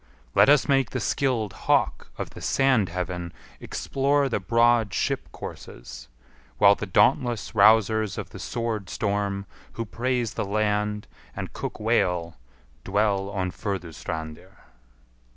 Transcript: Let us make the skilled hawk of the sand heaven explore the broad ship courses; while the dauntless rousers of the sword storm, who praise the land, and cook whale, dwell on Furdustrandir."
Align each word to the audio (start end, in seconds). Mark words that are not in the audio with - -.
Let 0.33 0.49
us 0.49 0.67
make 0.67 0.89
the 0.89 0.99
skilled 0.99 1.53
hawk 1.69 2.07
of 2.17 2.31
the 2.31 2.41
sand 2.41 2.89
heaven 2.89 3.31
explore 3.59 4.29
the 4.29 4.39
broad 4.39 4.95
ship 4.95 5.31
courses; 5.31 6.07
while 6.57 6.73
the 6.73 6.87
dauntless 6.87 7.53
rousers 7.53 8.17
of 8.17 8.31
the 8.31 8.39
sword 8.39 8.89
storm, 8.89 9.45
who 9.73 9.85
praise 9.85 10.33
the 10.33 10.43
land, 10.43 11.05
and 11.35 11.53
cook 11.53 11.79
whale, 11.79 12.35
dwell 12.83 13.29
on 13.29 13.51
Furdustrandir." 13.51 14.55